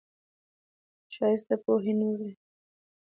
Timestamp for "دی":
2.25-2.33